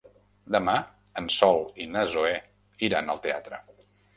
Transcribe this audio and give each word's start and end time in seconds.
Demà 0.55 0.73
en 1.21 1.27
Sol 1.35 1.61
i 1.85 1.89
na 1.91 2.05
Zoè 2.15 2.33
iran 2.89 3.15
al 3.17 3.25
teatre. 3.29 3.61